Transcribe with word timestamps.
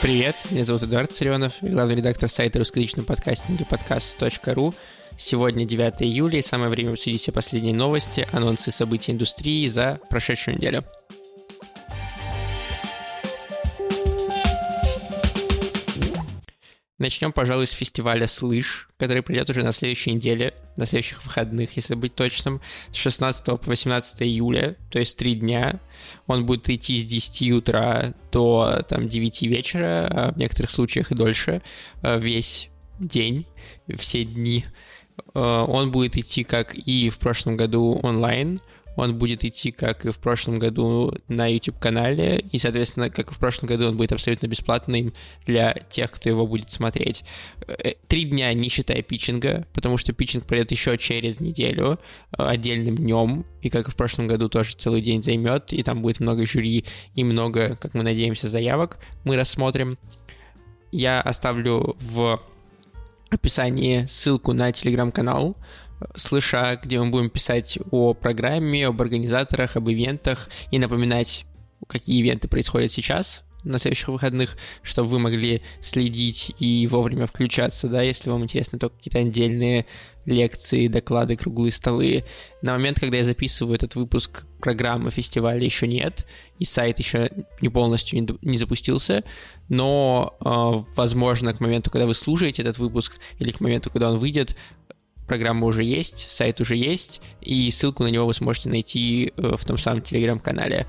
Привет, 0.00 0.36
меня 0.50 0.64
зовут 0.64 0.82
Эдуард 0.82 1.12
Царенов, 1.12 1.54
главный 1.60 1.96
редактор 1.96 2.28
сайта 2.28 2.58
русскоязычного 2.58 3.04
подкастинга 3.06 3.64
подкаст.ру. 3.66 4.74
Сегодня 5.16 5.64
9 5.64 6.02
июля, 6.02 6.38
и 6.38 6.42
самое 6.42 6.70
время 6.70 6.92
обсудить 6.92 7.20
все 7.20 7.32
последние 7.32 7.74
новости, 7.74 8.26
анонсы 8.32 8.70
событий 8.70 9.12
индустрии 9.12 9.66
за 9.66 10.00
прошедшую 10.08 10.56
неделю. 10.56 10.84
Начнем, 16.98 17.32
пожалуй, 17.32 17.68
с 17.68 17.70
фестиваля 17.70 18.26
«Слышь», 18.26 18.88
который 18.98 19.22
придет 19.22 19.48
уже 19.50 19.62
на 19.62 19.70
следующей 19.70 20.12
неделе, 20.12 20.54
на 20.76 20.84
следующих 20.84 21.24
выходных, 21.24 21.76
если 21.76 21.94
быть 21.94 22.16
точным, 22.16 22.60
с 22.92 22.96
16 22.96 23.44
по 23.46 23.60
18 23.66 24.22
июля, 24.22 24.76
то 24.90 24.98
есть 24.98 25.16
три 25.16 25.36
дня. 25.36 25.78
Он 26.26 26.44
будет 26.44 26.68
идти 26.68 26.98
с 26.98 27.04
10 27.04 27.52
утра 27.52 28.14
до 28.32 28.84
там, 28.88 29.08
9 29.08 29.42
вечера, 29.42 30.08
а 30.10 30.32
в 30.32 30.38
некоторых 30.38 30.72
случаях 30.72 31.12
и 31.12 31.14
дольше, 31.14 31.62
э, 32.02 32.18
весь 32.18 32.68
день, 32.98 33.46
все 33.96 34.24
дни. 34.24 34.64
Э, 35.34 35.64
он 35.68 35.92
будет 35.92 36.16
идти, 36.16 36.42
как 36.42 36.74
и 36.74 37.10
в 37.10 37.18
прошлом 37.18 37.56
году, 37.56 38.00
онлайн– 38.02 38.60
он 38.98 39.16
будет 39.16 39.44
идти, 39.44 39.70
как 39.70 40.06
и 40.06 40.10
в 40.10 40.18
прошлом 40.18 40.56
году, 40.56 41.14
на 41.28 41.46
YouTube-канале, 41.46 42.44
и, 42.50 42.58
соответственно, 42.58 43.10
как 43.10 43.30
и 43.30 43.34
в 43.34 43.38
прошлом 43.38 43.68
году, 43.68 43.86
он 43.86 43.96
будет 43.96 44.10
абсолютно 44.10 44.48
бесплатным 44.48 45.14
для 45.46 45.72
тех, 45.88 46.10
кто 46.10 46.28
его 46.28 46.48
будет 46.48 46.68
смотреть. 46.72 47.22
Э, 47.68 47.92
три 48.08 48.24
дня, 48.24 48.52
не 48.54 48.68
считая 48.68 49.02
питчинга, 49.02 49.68
потому 49.72 49.98
что 49.98 50.12
питчинг 50.12 50.46
пройдет 50.46 50.72
еще 50.72 50.98
через 50.98 51.38
неделю, 51.38 52.00
э, 52.36 52.42
отдельным 52.42 52.96
днем, 52.96 53.46
и 53.62 53.70
как 53.70 53.86
и 53.86 53.92
в 53.92 53.94
прошлом 53.94 54.26
году 54.26 54.48
тоже 54.48 54.74
целый 54.74 55.00
день 55.00 55.22
займет, 55.22 55.72
и 55.72 55.84
там 55.84 56.02
будет 56.02 56.18
много 56.18 56.44
жюри 56.44 56.84
и 57.14 57.22
много, 57.22 57.76
как 57.76 57.94
мы 57.94 58.02
надеемся, 58.02 58.48
заявок. 58.48 58.98
Мы 59.22 59.36
рассмотрим. 59.36 59.96
Я 60.90 61.20
оставлю 61.20 61.96
в 62.00 62.40
описании 63.30 64.06
ссылку 64.06 64.54
на 64.54 64.72
телеграм-канал, 64.72 65.56
слыша, 66.14 66.78
где 66.82 67.00
мы 67.00 67.10
будем 67.10 67.30
писать 67.30 67.78
о 67.90 68.14
программе, 68.14 68.86
об 68.86 69.00
организаторах, 69.00 69.76
об 69.76 69.88
ивентах 69.88 70.48
и 70.70 70.78
напоминать, 70.78 71.44
какие 71.86 72.20
ивенты 72.20 72.48
происходят 72.48 72.92
сейчас 72.92 73.44
на 73.64 73.78
следующих 73.78 74.08
выходных, 74.08 74.56
чтобы 74.82 75.08
вы 75.08 75.18
могли 75.18 75.62
следить 75.80 76.54
и 76.58 76.86
вовремя 76.86 77.26
включаться, 77.26 77.88
да, 77.88 78.02
если 78.02 78.30
вам 78.30 78.44
интересны 78.44 78.78
только 78.78 78.96
какие-то 78.96 79.18
отдельные 79.18 79.86
лекции, 80.24 80.88
доклады, 80.88 81.36
круглые 81.36 81.72
столы. 81.72 82.24
На 82.60 82.72
момент, 82.72 83.00
когда 83.00 83.16
я 83.16 83.24
записываю 83.24 83.74
этот 83.74 83.94
выпуск, 83.94 84.44
программы 84.60 85.10
фестиваля 85.10 85.64
еще 85.64 85.86
нет, 85.86 86.26
и 86.58 86.64
сайт 86.64 86.98
еще 86.98 87.30
не 87.60 87.68
полностью 87.68 88.26
не, 88.42 88.56
запустился, 88.58 89.24
но, 89.68 90.36
э, 90.40 90.94
возможно, 90.96 91.54
к 91.54 91.60
моменту, 91.60 91.90
когда 91.90 92.06
вы 92.06 92.14
слушаете 92.14 92.62
этот 92.62 92.78
выпуск, 92.78 93.20
или 93.38 93.50
к 93.50 93.60
моменту, 93.60 93.90
когда 93.90 94.10
он 94.10 94.18
выйдет, 94.18 94.54
программа 95.28 95.66
уже 95.66 95.84
есть, 95.84 96.26
сайт 96.30 96.60
уже 96.60 96.74
есть, 96.74 97.20
и 97.40 97.70
ссылку 97.70 98.02
на 98.02 98.08
него 98.08 98.26
вы 98.26 98.34
сможете 98.34 98.70
найти 98.70 99.32
э, 99.36 99.54
в 99.56 99.64
том 99.64 99.78
самом 99.78 100.02
телеграм-канале. 100.02 100.86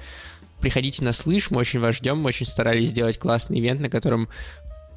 Приходите 0.60 1.04
на 1.04 1.14
слыш, 1.14 1.52
мы 1.52 1.60
очень 1.60 1.80
вас 1.80 1.98
ждем, 1.98 2.20
мы 2.20 2.30
очень 2.30 2.46
старались 2.46 2.90
сделать 2.90 3.20
классный 3.20 3.60
ивент, 3.60 3.82
на 3.82 3.90
котором 3.90 4.30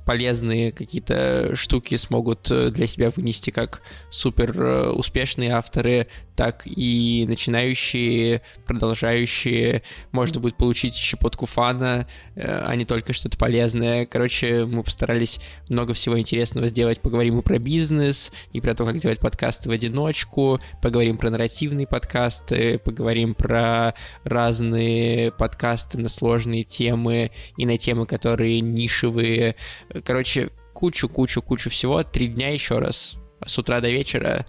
полезные 0.05 0.73
какие-то 0.73 1.55
штуки 1.55 1.97
смогут 1.97 2.51
э, 2.51 2.71
для 2.71 2.87
себя 2.87 3.11
вынести 3.11 3.51
как 3.51 3.83
супер 4.11 4.61
э, 4.61 4.91
успешные 4.91 5.53
авторы, 5.53 6.09
так 6.37 6.63
и 6.67 7.25
начинающие, 7.29 8.43
продолжающие. 8.67 9.83
Можно 10.13 10.41
будет 10.41 10.57
получить 10.57 10.95
щепотку 10.95 11.47
фана, 11.47 12.07
э, 12.35 12.65
а 12.67 12.75
не 12.75 12.85
только 12.85 13.13
что-то 13.13 13.39
полезное. 13.39 14.07
Короче, 14.07 14.65
мы 14.67 14.83
постарались 14.83 15.41
много 15.69 15.95
всего 15.95 16.19
интересного 16.19 16.67
сделать. 16.69 17.01
Поговорим 17.01 17.39
и 17.39 17.43
про 17.43 17.59
бизнес, 17.59 18.33
и 18.53 18.61
про 18.61 18.75
то, 18.75 18.85
как 18.85 18.97
делать 18.97 19.21
подкасты 19.21 19.69
в 19.69 19.73
одиночку, 19.73 20.61
поговорим 20.81 21.17
про 21.17 21.31
нарративные 21.31 21.87
подкасты, 21.87 22.79
поговорим 22.79 23.35
про 23.35 23.95
разные 24.25 25.33
подкасты 25.33 25.99
на 25.99 26.09
сложные 26.09 26.63
темы 26.63 27.31
и 27.57 27.67
на 27.67 27.77
темы, 27.77 28.07
которые 28.07 28.61
нишевые. 28.61 29.57
Короче, 30.05 30.51
кучу-кучу-кучу 30.73 31.71
всего. 31.71 32.03
Три 32.03 32.29
дня 32.29 32.53
еще 32.53 32.79
раз. 32.79 33.17
С 33.45 33.59
утра 33.59 33.81
до 33.81 33.91
вечера 33.91 34.47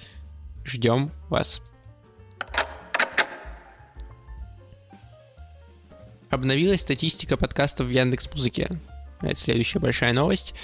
ждем 0.64 1.12
вас. 1.30 1.62
Обновилась 6.30 6.82
статистика 6.82 7.38
подкастов 7.38 7.88
в 7.88 7.90
Яндекс 7.90 8.30
Музыке. 8.32 8.80
Это 9.22 9.36
следующая 9.40 9.80
большая 9.80 10.14
новость. 10.14 10.56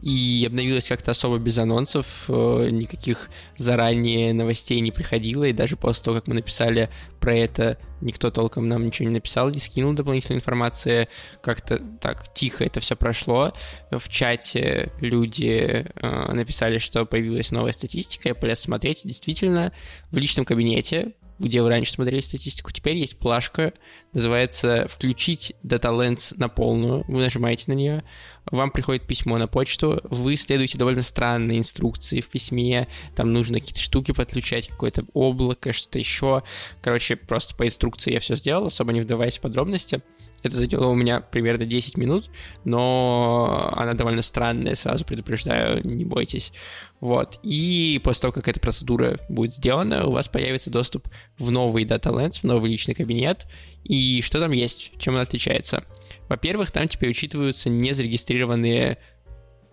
И 0.00 0.44
обновилась 0.46 0.88
как-то 0.88 1.10
особо 1.10 1.38
без 1.38 1.58
анонсов, 1.58 2.26
э, 2.28 2.68
никаких 2.70 3.30
заранее 3.56 4.32
новостей 4.32 4.80
не 4.80 4.92
приходило, 4.92 5.44
и 5.44 5.52
даже 5.52 5.76
после 5.76 6.04
того, 6.04 6.16
как 6.18 6.28
мы 6.28 6.34
написали 6.34 6.88
про 7.18 7.34
это, 7.34 7.78
никто 8.00 8.30
толком 8.30 8.68
нам 8.68 8.86
ничего 8.86 9.08
не 9.08 9.14
написал, 9.14 9.50
не 9.50 9.58
скинул 9.58 9.94
дополнительной 9.94 10.38
информации, 10.38 11.08
как-то 11.42 11.80
так 12.00 12.32
тихо 12.32 12.64
это 12.64 12.78
все 12.78 12.94
прошло. 12.94 13.52
В 13.90 14.08
чате 14.08 14.92
люди 15.00 15.84
э, 15.94 16.32
написали, 16.32 16.78
что 16.78 17.04
появилась 17.04 17.50
новая 17.50 17.72
статистика, 17.72 18.28
я 18.28 18.34
полез 18.36 18.60
смотреть, 18.60 19.02
действительно, 19.04 19.72
в 20.12 20.16
личном 20.16 20.44
кабинете 20.44 21.14
где 21.38 21.62
вы 21.62 21.68
раньше 21.68 21.92
смотрели 21.92 22.20
статистику, 22.20 22.72
теперь 22.72 22.96
есть 22.96 23.18
плашка, 23.18 23.72
называется 24.12 24.86
«Включить 24.88 25.54
Data 25.62 25.92
Lens 25.92 26.34
на 26.36 26.48
полную». 26.48 27.04
Вы 27.08 27.20
нажимаете 27.20 27.64
на 27.68 27.74
нее, 27.74 28.02
вам 28.50 28.70
приходит 28.70 29.06
письмо 29.06 29.38
на 29.38 29.46
почту, 29.46 30.00
вы 30.04 30.36
следуете 30.36 30.78
довольно 30.78 31.02
странные 31.02 31.58
инструкции 31.58 32.20
в 32.20 32.28
письме, 32.28 32.88
там 33.14 33.32
нужно 33.32 33.60
какие-то 33.60 33.80
штуки 33.80 34.12
подключать, 34.12 34.68
какое-то 34.68 35.04
облако, 35.12 35.72
что-то 35.72 35.98
еще. 35.98 36.42
Короче, 36.82 37.16
просто 37.16 37.54
по 37.54 37.66
инструкции 37.66 38.12
я 38.12 38.20
все 38.20 38.36
сделал, 38.36 38.66
особо 38.66 38.92
не 38.92 39.00
вдаваясь 39.00 39.38
в 39.38 39.40
подробности. 39.40 40.02
Это 40.42 40.56
заняло 40.56 40.86
у 40.86 40.94
меня 40.94 41.20
примерно 41.20 41.66
10 41.66 41.96
минут, 41.96 42.30
но 42.64 43.70
она 43.72 43.94
довольно 43.94 44.22
странная, 44.22 44.76
сразу 44.76 45.04
предупреждаю, 45.04 45.84
не 45.84 46.04
бойтесь. 46.04 46.52
Вот. 47.00 47.40
И 47.42 48.00
после 48.04 48.22
того, 48.22 48.32
как 48.32 48.48
эта 48.48 48.60
процедура 48.60 49.18
будет 49.28 49.52
сделана, 49.52 50.06
у 50.06 50.12
вас 50.12 50.28
появится 50.28 50.70
доступ 50.70 51.08
в 51.38 51.50
новый 51.50 51.84
Data 51.84 52.12
Lens, 52.12 52.40
в 52.40 52.44
новый 52.44 52.70
личный 52.70 52.94
кабинет. 52.94 53.46
И 53.84 54.22
что 54.22 54.38
там 54.38 54.52
есть, 54.52 54.92
чем 54.98 55.14
он 55.14 55.20
отличается? 55.20 55.84
Во-первых, 56.28 56.70
там 56.70 56.86
теперь 56.88 57.10
учитываются 57.10 57.68
незарегистрированные 57.68 58.98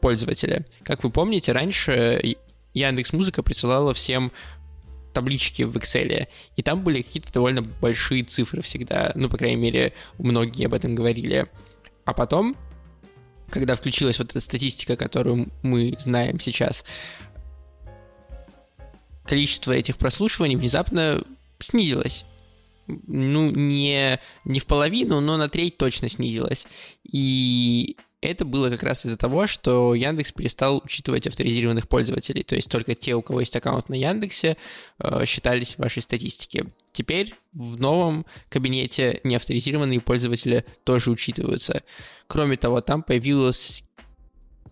пользователи. 0.02 0.66
Как 0.84 1.04
вы 1.04 1.09
помните, 1.09 1.52
раньше 1.52 2.36
Яндекс 2.74 3.14
Музыка 3.14 3.44
присылала 3.44 3.94
всем 3.94 4.31
таблички 5.16 5.64
в 5.64 5.76
Excel, 5.78 6.28
и 6.56 6.62
там 6.62 6.84
были 6.84 7.02
какие-то 7.02 7.34
довольно 7.34 7.62
большие 7.62 8.24
цифры 8.24 8.62
всегда, 8.62 9.12
ну, 9.16 9.30
по 9.30 9.38
крайней 9.38 9.56
мере, 9.56 9.94
многие 10.20 10.66
об 10.66 10.74
этом 10.74 10.94
говорили. 10.94 11.48
А 12.03 12.14
потом, 12.14 12.56
когда 13.50 13.75
включилась 13.75 14.20
вот 14.20 14.31
эта 14.31 14.40
статистика, 14.42 14.96
которую 14.96 15.50
мы 15.64 15.96
знаем 15.98 16.40
сейчас, 16.40 16.86
количество 19.24 19.72
этих 19.72 19.98
прослушиваний 19.98 20.58
внезапно 20.58 21.24
снизилось. 21.59 22.25
Ну, 22.88 23.50
не, 23.50 24.20
не 24.44 24.59
в 24.59 24.66
половину, 24.68 25.22
но 25.22 25.38
на 25.38 25.50
треть 25.50 25.78
точно 25.78 26.09
снизилось. 26.09 26.68
И 27.04 27.98
это 28.28 28.46
было 28.46 28.69
как 28.69 28.84
раз 28.84 29.06
из-за 29.06 29.18
того, 29.18 29.47
что 29.47 29.94
Яндекс 29.94 30.31
перестал 30.31 30.81
учитывать 30.84 31.28
авторизированных 31.28 31.88
пользователей, 31.88 32.44
то 32.44 32.56
есть 32.56 32.69
только 32.69 32.96
те, 32.96 33.16
у 33.16 33.22
кого 33.22 33.40
есть 33.40 33.56
аккаунт 33.56 33.90
на 33.90 33.96
Яндексе, 33.96 34.58
э, 35.00 35.25
считались 35.25 35.75
в 35.75 35.80
вашей 35.80 36.02
статистике. 36.02 36.68
Теперь 36.91 37.36
в 37.53 37.80
новом 37.80 38.25
кабинете 38.50 39.19
неавторизированные 39.24 40.00
пользователи 40.00 40.66
тоже 40.83 41.12
учитываются. 41.12 41.83
Кроме 42.27 42.57
того, 42.57 42.81
там 42.81 43.04
появилась 43.04 43.83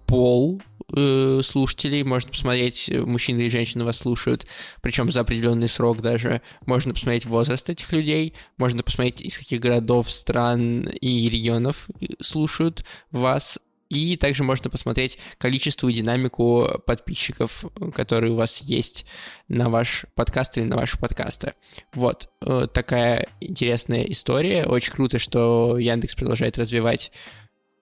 пол 0.06 0.62
э, 0.96 1.42
слушателей, 1.44 2.04
можно 2.04 2.32
посмотреть, 2.32 2.90
э, 2.90 3.02
мужчины 3.02 3.42
и 3.42 3.50
женщины 3.50 3.84
вас 3.84 3.98
слушают, 3.98 4.48
причем 4.82 5.12
за 5.12 5.22
определенный 5.22 5.68
срок 5.68 6.02
даже. 6.02 6.42
Можно 6.66 6.94
посмотреть 6.94 7.26
возраст 7.26 7.70
этих 7.70 7.92
людей, 7.92 8.34
можно 8.58 8.84
посмотреть, 8.84 9.22
из 9.22 9.38
каких 9.38 9.60
городов, 9.60 10.12
стран 10.12 10.88
и 10.88 11.30
регионов 11.30 11.88
э, 12.00 12.08
слушают 12.22 12.86
вас. 13.12 13.60
И 13.90 14.18
также 14.18 14.44
можно 14.44 14.72
посмотреть 14.72 15.20
количество 15.38 15.88
и 15.88 15.94
динамику 15.94 16.82
подписчиков, 16.88 17.64
которые 17.94 18.34
у 18.34 18.36
вас 18.36 18.62
есть 18.62 19.06
на 19.48 19.70
ваш 19.70 20.06
подкаст 20.16 20.58
или 20.58 20.66
на 20.66 20.78
ваши 20.78 20.98
подкасты. 20.98 21.54
Вот 21.94 22.32
такая 22.40 23.28
интересная 23.40 24.04
история. 24.06 24.66
Очень 24.66 24.94
круто, 24.94 25.20
что 25.20 25.78
Яндекс 25.78 26.16
продолжает 26.16 26.58
развивать 26.58 27.12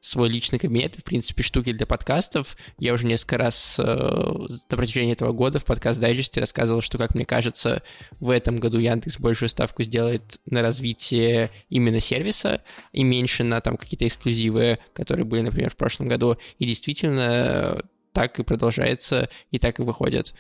свой 0.02 0.30
личный 0.30 0.58
кабинет, 0.58 0.96
в 0.96 1.04
принципе, 1.04 1.44
штуки 1.44 1.72
для 1.72 1.86
подкастов. 1.86 2.58
Я 2.80 2.94
уже 2.94 3.06
несколько 3.06 3.38
раз 3.38 3.78
э, 3.78 3.84
на 3.84 4.78
протяжении 4.78 5.14
этого 5.14 5.32
года 5.32 5.60
в 5.60 5.66
подкаст 5.66 6.02
дайджесте 6.02 6.40
рассказывал, 6.40 6.82
что, 6.82 6.98
как 6.98 7.14
мне 7.14 7.24
кажется, 7.24 7.84
в 8.20 8.32
этом 8.32 8.60
году 8.60 8.80
Яндекс 8.80 9.20
большую 9.20 9.50
ставку 9.50 9.84
сделает 9.84 10.40
на 10.48 10.64
развитие 10.64 11.52
именно 11.70 12.00
сервиса 12.00 12.64
и 12.92 13.04
меньше 13.04 13.44
на 13.44 13.62
там 13.62 13.78
какие-то 13.78 14.08
эксклюзивы, 14.08 14.80
которые 14.94 15.26
были, 15.26 15.42
например, 15.42 15.70
в 15.70 15.78
прошлом 15.78 16.08
году. 16.08 16.36
И 16.58 16.66
действительно 16.66 17.84
так 18.12 18.40
и 18.40 18.44
продолжается, 18.44 19.30
и 19.52 19.60
так 19.60 19.80
и 19.80 19.84
выходит. 19.84 20.34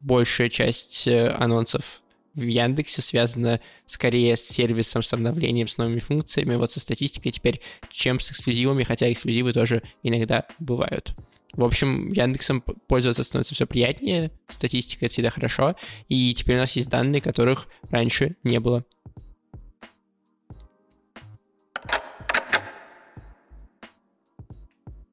Большая 0.00 0.48
часть 0.48 1.06
э, 1.06 1.28
анонсов 1.28 2.02
в 2.36 2.46
Яндексе 2.46 3.02
связано 3.02 3.60
скорее 3.86 4.36
с 4.36 4.42
сервисом, 4.42 5.02
с 5.02 5.12
обновлением, 5.12 5.66
с 5.66 5.78
новыми 5.78 5.98
функциями, 5.98 6.54
вот 6.54 6.70
со 6.70 6.80
статистикой 6.80 7.32
теперь, 7.32 7.60
чем 7.90 8.20
с 8.20 8.30
эксклюзивами, 8.30 8.84
хотя 8.84 9.10
эксклюзивы 9.10 9.52
тоже 9.52 9.82
иногда 10.02 10.46
бывают. 10.58 11.14
В 11.54 11.64
общем, 11.64 12.12
Яндексом 12.12 12.60
пользоваться 12.60 13.24
становится 13.24 13.54
все 13.54 13.66
приятнее, 13.66 14.30
статистика 14.48 15.06
это 15.06 15.12
всегда 15.12 15.30
хорошо, 15.30 15.74
и 16.08 16.34
теперь 16.34 16.56
у 16.56 16.60
нас 16.60 16.76
есть 16.76 16.90
данные, 16.90 17.20
которых 17.20 17.66
раньше 17.90 18.36
не 18.44 18.60
было. 18.60 18.84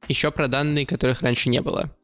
Еще 0.09 0.29
про 0.31 0.49
данные, 0.49 0.85
которых 0.85 1.21
раньше 1.21 1.49
не 1.49 1.61
было 1.61 1.95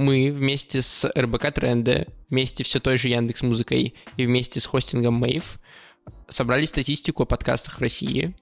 мы 0.00 0.32
вместе 0.32 0.80
с 0.80 1.10
РБК 1.16 1.52
Тренды, 1.52 2.06
вместе 2.30 2.64
все 2.64 2.80
той 2.80 2.96
же 2.96 3.08
Яндекс 3.08 3.42
Музыкой 3.42 3.94
и 4.16 4.24
вместе 4.24 4.60
с 4.60 4.66
хостингом 4.66 5.14
Мейв 5.14 5.58
собрали 6.28 6.64
статистику 6.64 7.24
о 7.24 7.26
подкастах 7.26 7.78
в 7.78 7.80
России. 7.80 8.34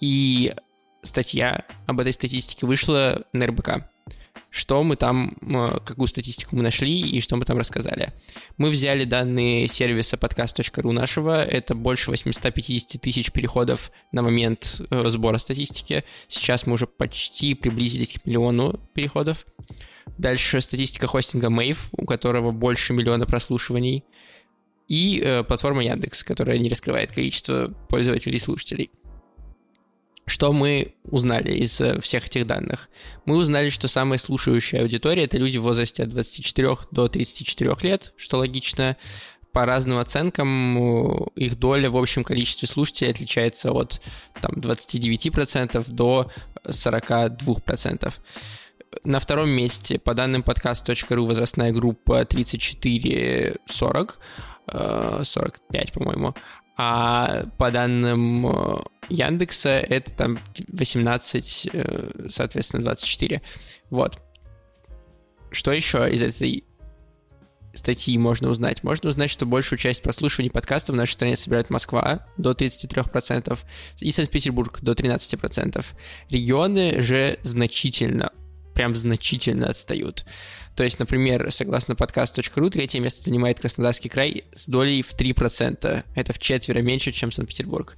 И 0.00 0.54
статья 1.02 1.64
об 1.86 2.00
этой 2.00 2.12
статистике 2.12 2.66
вышла 2.66 3.24
на 3.32 3.46
РБК. 3.46 3.88
Что 4.50 4.82
мы 4.82 4.96
там, 4.96 5.36
какую 5.84 6.06
статистику 6.06 6.56
мы 6.56 6.62
нашли 6.62 6.98
и 6.98 7.20
что 7.20 7.36
мы 7.36 7.44
там 7.44 7.58
рассказали. 7.58 8.12
Мы 8.56 8.70
взяли 8.70 9.04
данные 9.04 9.66
сервиса 9.66 10.16
podcast.ru 10.16 10.92
нашего, 10.92 11.44
это 11.44 11.74
больше 11.74 12.10
850 12.10 13.00
тысяч 13.00 13.32
переходов 13.32 13.90
на 14.12 14.22
момент 14.22 14.80
э, 14.90 15.08
сбора 15.08 15.38
статистики. 15.38 16.04
Сейчас 16.28 16.66
мы 16.66 16.74
уже 16.74 16.86
почти 16.86 17.54
приблизились 17.54 18.14
к 18.14 18.24
миллиону 18.24 18.80
переходов. 18.94 19.44
Дальше 20.18 20.60
статистика 20.60 21.06
хостинга 21.06 21.48
Mave, 21.48 21.78
у 21.92 22.06
которого 22.06 22.50
больше 22.50 22.92
миллиона 22.92 23.26
прослушиваний. 23.26 24.04
И 24.88 25.20
э, 25.22 25.42
платформа 25.42 25.84
Яндекс, 25.84 26.22
которая 26.22 26.58
не 26.58 26.68
раскрывает 26.68 27.12
количество 27.12 27.68
пользователей 27.88 28.36
и 28.36 28.40
слушателей. 28.40 28.90
Что 30.26 30.52
мы 30.52 30.94
узнали 31.04 31.54
из 31.54 31.80
э, 31.80 32.00
всех 32.00 32.26
этих 32.26 32.46
данных? 32.46 32.88
Мы 33.26 33.36
узнали, 33.36 33.68
что 33.68 33.88
самая 33.88 34.18
слушающая 34.18 34.82
аудитория— 34.82 35.24
это 35.24 35.38
люди 35.38 35.58
в 35.58 35.62
возрасте 35.62 36.02
от 36.02 36.10
24 36.10 36.76
до 36.90 37.08
34 37.08 37.74
лет, 37.82 38.12
что 38.16 38.38
логично. 38.38 38.96
По 39.52 39.64
разным 39.64 39.96
оценкам 39.96 41.28
их 41.34 41.58
доля 41.58 41.90
в 41.90 41.96
общем 41.96 42.24
количестве 42.24 42.68
слушателей 42.68 43.12
отличается 43.12 43.72
от 43.72 44.02
там, 44.42 44.52
29% 44.56 45.90
до 45.90 46.30
42%. 46.62 48.12
На 49.04 49.20
втором 49.20 49.50
месте, 49.50 49.98
по 49.98 50.14
данным 50.14 50.42
подкаст.ру, 50.42 51.26
возрастная 51.26 51.72
группа 51.72 52.22
34-40, 52.22 54.14
45, 55.22 55.60
э, 55.72 55.92
по-моему. 55.92 56.34
А 56.78 57.44
по 57.56 57.70
данным 57.70 58.46
э, 58.46 58.78
Яндекса 59.08 59.70
это 59.80 60.12
там 60.14 60.38
18, 60.68 61.68
э, 61.72 62.28
соответственно, 62.28 62.82
24. 62.84 63.42
Вот. 63.90 64.20
Что 65.50 65.72
еще 65.72 66.10
из 66.12 66.22
этой 66.22 66.64
статьи 67.72 68.18
можно 68.18 68.48
узнать? 68.50 68.82
Можно 68.82 69.08
узнать, 69.10 69.30
что 69.30 69.46
большую 69.46 69.78
часть 69.78 70.02
прослушиваний 70.02 70.50
подкастов 70.50 70.94
в 70.94 70.96
нашей 70.96 71.12
стране 71.12 71.36
собирает 71.36 71.70
Москва 71.70 72.26
до 72.36 72.52
33% 72.52 73.58
и 74.00 74.10
Санкт-Петербург 74.10 74.80
до 74.82 74.92
13%. 74.92 75.84
Регионы 76.28 77.00
же 77.00 77.38
значительно 77.42 78.32
прям 78.76 78.94
значительно 78.94 79.70
отстают. 79.70 80.24
То 80.76 80.84
есть, 80.84 81.00
например, 81.00 81.50
согласно 81.50 81.96
подкаст.ру, 81.96 82.70
третье 82.70 83.00
место 83.00 83.22
занимает 83.22 83.58
Краснодарский 83.58 84.08
край 84.10 84.44
с 84.54 84.68
долей 84.68 85.02
в 85.02 85.16
3%. 85.16 86.04
Это 86.14 86.32
в 86.34 86.38
четверо 86.38 86.82
меньше, 86.82 87.10
чем 87.10 87.32
Санкт-Петербург. 87.32 87.96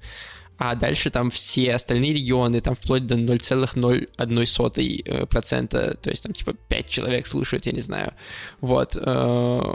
А 0.56 0.76
дальше 0.76 1.10
там 1.10 1.28
все 1.30 1.74
остальные 1.74 2.14
регионы, 2.14 2.60
там 2.60 2.76
вплоть 2.76 3.06
до 3.06 3.16
0,01%, 3.16 5.98
то 6.00 6.10
есть 6.10 6.22
там 6.22 6.32
типа 6.32 6.54
5 6.68 6.88
человек 6.88 7.26
слушают, 7.26 7.66
я 7.66 7.72
не 7.72 7.80
знаю. 7.80 8.14
Вот. 8.60 8.96
Э, 8.96 9.74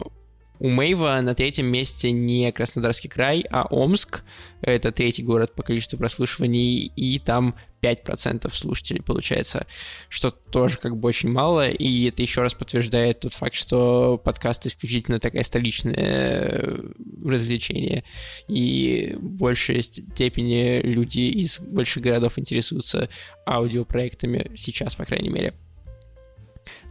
у 0.60 0.70
Мейва 0.70 1.20
на 1.22 1.36
третьем 1.36 1.68
месте 1.68 2.12
не 2.12 2.50
Краснодарский 2.52 3.10
край, 3.10 3.46
а 3.50 3.66
Омск. 3.70 4.24
Это 4.62 4.94
третий 4.94 5.24
город 5.24 5.54
по 5.54 5.64
количеству 5.64 5.98
прослушиваний, 5.98 6.92
и 6.96 7.20
там 7.20 7.56
5% 7.84 8.50
слушателей 8.54 9.02
получается, 9.02 9.68
что 10.08 10.32
тоже 10.32 10.78
как 10.78 10.98
бы 10.98 11.10
очень 11.10 11.30
мало, 11.30 11.70
и 11.70 12.08
это 12.08 12.22
еще 12.22 12.42
раз 12.42 12.54
подтверждает 12.54 13.20
тот 13.20 13.34
факт, 13.34 13.56
что 13.56 14.18
подкаст 14.24 14.66
исключительно 14.66 15.20
такая 15.20 15.44
столичное 15.44 15.96
э, 15.96 16.80
развлечение, 17.26 18.04
и 18.48 19.16
в 19.18 19.24
большей 19.24 19.82
степени 19.84 20.80
люди 20.82 21.20
из 21.20 21.60
больших 21.60 22.04
городов 22.04 22.40
интересуются 22.40 23.10
аудиопроектами 23.46 24.52
сейчас, 24.56 24.96
по 24.96 25.06
крайней 25.06 25.30
мере. 25.30 25.54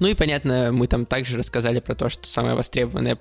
Ну 0.00 0.08
и, 0.08 0.14
понятно, 0.14 0.70
мы 0.72 0.86
там 0.86 1.06
также 1.06 1.38
рассказали 1.38 1.80
про 1.80 1.94
то, 1.94 2.10
что 2.10 2.26
самая 2.26 2.54
востребованная 2.54 3.16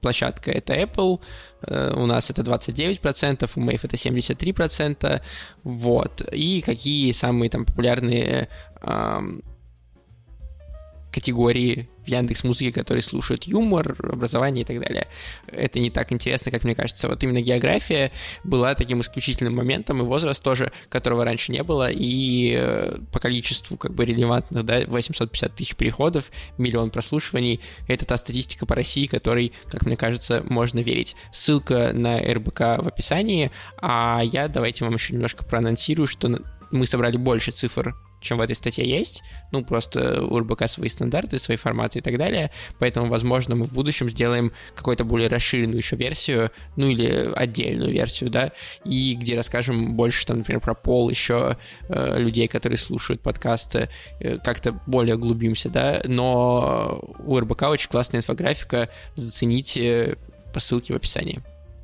площадка 0.00 0.50
это 0.50 0.74
Apple, 0.74 1.20
э, 1.62 1.92
у 1.94 2.06
нас 2.06 2.30
это 2.30 2.42
29%, 2.42 3.50
у 3.56 3.60
Mave 3.60 3.80
это 3.82 3.96
73%, 3.96 5.22
вот, 5.64 6.22
и 6.32 6.60
какие 6.60 7.12
самые 7.12 7.50
там 7.50 7.64
популярные 7.64 8.48
категории 11.12 11.88
в 11.99 11.99
Яндекс 12.10 12.44
Музыке, 12.44 12.72
которые 12.72 13.02
слушают 13.02 13.44
юмор, 13.44 13.96
образование 13.98 14.62
и 14.62 14.64
так 14.64 14.80
далее. 14.80 15.06
Это 15.46 15.78
не 15.78 15.90
так 15.90 16.12
интересно, 16.12 16.50
как 16.50 16.64
мне 16.64 16.74
кажется. 16.74 17.08
Вот 17.08 17.22
именно 17.22 17.40
география 17.40 18.12
была 18.44 18.74
таким 18.74 19.00
исключительным 19.00 19.54
моментом, 19.56 20.00
и 20.00 20.02
возраст 20.02 20.42
тоже, 20.42 20.72
которого 20.88 21.24
раньше 21.24 21.52
не 21.52 21.62
было, 21.62 21.90
и 21.90 22.54
э, 22.58 22.98
по 23.12 23.18
количеству 23.18 23.76
как 23.76 23.94
бы 23.94 24.04
релевантных, 24.04 24.64
да, 24.64 24.82
850 24.86 25.54
тысяч 25.54 25.76
переходов, 25.76 26.30
миллион 26.58 26.90
прослушиваний, 26.90 27.60
это 27.88 28.06
та 28.06 28.16
статистика 28.16 28.66
по 28.66 28.74
России, 28.74 29.06
которой, 29.06 29.52
как 29.68 29.86
мне 29.86 29.96
кажется, 29.96 30.42
можно 30.48 30.80
верить. 30.80 31.16
Ссылка 31.32 31.92
на 31.92 32.18
РБК 32.18 32.60
в 32.82 32.88
описании, 32.88 33.50
а 33.78 34.22
я 34.24 34.48
давайте 34.48 34.84
вам 34.84 34.94
еще 34.94 35.14
немножко 35.14 35.44
проанонсирую, 35.44 36.06
что 36.06 36.40
мы 36.70 36.86
собрали 36.86 37.16
больше 37.16 37.50
цифр 37.50 37.94
чем 38.20 38.38
в 38.38 38.40
этой 38.40 38.54
статье 38.54 38.88
есть. 38.88 39.22
Ну, 39.52 39.64
просто 39.64 40.22
у 40.22 40.38
РБК 40.38 40.68
свои 40.68 40.88
стандарты, 40.88 41.38
свои 41.38 41.56
форматы 41.56 41.98
и 41.98 42.02
так 42.02 42.18
далее. 42.18 42.50
Поэтому, 42.78 43.08
возможно, 43.08 43.56
мы 43.56 43.64
в 43.64 43.72
будущем 43.72 44.08
сделаем 44.08 44.52
какую-то 44.74 45.04
более 45.04 45.28
расширенную 45.28 45.78
еще 45.78 45.96
версию, 45.96 46.50
ну 46.76 46.88
или 46.88 47.30
отдельную 47.34 47.92
версию, 47.92 48.30
да, 48.30 48.52
и 48.84 49.14
где 49.14 49.36
расскажем 49.36 49.94
больше, 49.94 50.26
там, 50.26 50.38
например, 50.38 50.60
про 50.60 50.74
пол 50.74 51.10
еще 51.10 51.56
э, 51.88 52.18
людей, 52.18 52.46
которые 52.46 52.78
слушают 52.78 53.22
подкасты, 53.22 53.88
э, 54.20 54.38
как-то 54.38 54.72
более 54.86 55.16
углубимся, 55.16 55.68
да. 55.68 56.00
Но 56.04 57.02
у 57.18 57.38
РБК 57.38 57.62
очень 57.64 57.90
классная 57.90 58.20
инфографика, 58.20 58.88
зацените 59.14 60.16
по 60.52 60.60
ссылке 60.60 60.92
в 60.92 60.96
описании. 60.96 61.42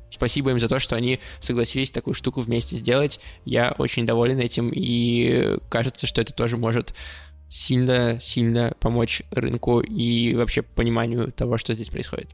Спасибо 0.09 0.51
им 0.51 0.59
за 0.59 0.67
то, 0.67 0.79
что 0.79 0.95
они 0.95 1.19
согласились 1.39 1.91
такую 1.91 2.13
штуку 2.13 2.41
вместе 2.41 2.75
сделать. 2.75 3.19
Я 3.45 3.75
очень 3.77 4.05
доволен 4.05 4.39
этим, 4.39 4.71
и 4.73 5.57
кажется, 5.69 6.07
что 6.07 6.21
это 6.21 6.33
тоже 6.33 6.57
может 6.57 6.95
сильно-сильно 7.49 8.73
помочь 8.79 9.21
рынку 9.31 9.79
и 9.81 10.33
вообще 10.35 10.61
пониманию 10.61 11.31
того, 11.31 11.57
что 11.57 11.73
здесь 11.73 11.89
происходит. 11.89 12.29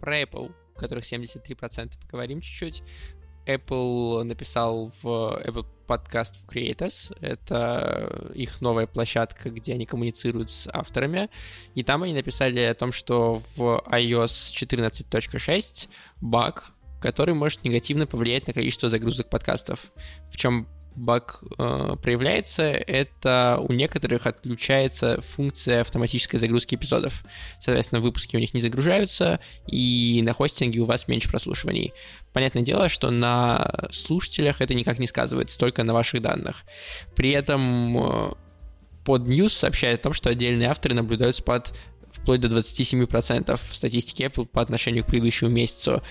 Про 0.00 0.20
Apple, 0.22 0.52
которых 0.76 1.04
73% 1.04 1.92
поговорим 2.00 2.40
чуть-чуть. 2.40 2.82
Apple 3.46 4.22
написал 4.24 4.92
в 5.02 5.06
Apple 5.44 5.66
В 5.86 6.46
Creators. 6.46 7.16
Это 7.20 8.30
их 8.34 8.60
новая 8.60 8.86
площадка, 8.86 9.50
где 9.50 9.74
они 9.74 9.86
коммуницируют 9.86 10.50
с 10.50 10.68
авторами. 10.72 11.30
И 11.74 11.82
там 11.82 12.02
они 12.02 12.12
написали 12.12 12.60
о 12.60 12.74
том, 12.74 12.92
что 12.92 13.40
в 13.56 13.82
iOS 13.86 14.52
14.6 14.54 15.88
баг, 16.20 16.72
который 17.00 17.34
может 17.34 17.64
негативно 17.64 18.06
повлиять 18.06 18.46
на 18.46 18.52
количество 18.52 18.88
загрузок 18.88 19.30
подкастов. 19.30 19.92
В 20.30 20.36
чем 20.36 20.68
баг 20.96 21.42
э, 21.58 21.96
проявляется, 22.02 22.64
это 22.64 23.58
у 23.60 23.72
некоторых 23.72 24.26
отключается 24.26 25.20
функция 25.20 25.82
автоматической 25.82 26.40
загрузки 26.40 26.74
эпизодов. 26.74 27.22
Соответственно, 27.60 28.00
выпуски 28.00 28.36
у 28.36 28.40
них 28.40 28.54
не 28.54 28.60
загружаются, 28.60 29.40
и 29.66 30.20
на 30.24 30.32
хостинге 30.32 30.80
у 30.80 30.86
вас 30.86 31.06
меньше 31.06 31.28
прослушиваний. 31.28 31.92
Понятное 32.32 32.62
дело, 32.62 32.88
что 32.88 33.10
на 33.10 33.88
слушателях 33.92 34.60
это 34.60 34.74
никак 34.74 34.98
не 34.98 35.06
сказывается, 35.06 35.58
только 35.58 35.84
на 35.84 35.92
ваших 35.92 36.22
данных. 36.22 36.64
При 37.14 37.30
этом 37.30 37.98
э, 37.98 38.32
под 39.04 39.22
News 39.22 39.50
сообщает 39.50 40.00
о 40.00 40.02
том, 40.04 40.12
что 40.14 40.30
отдельные 40.30 40.68
авторы 40.68 40.94
наблюдают 40.94 41.36
спад 41.36 41.74
вплоть 42.10 42.40
до 42.40 42.48
27% 42.48 43.54
в 43.54 43.76
статистике 43.76 44.24
Apple 44.24 44.46
по 44.46 44.62
отношению 44.62 45.04
к 45.04 45.08
предыдущему 45.08 45.50
месяцу. 45.50 46.02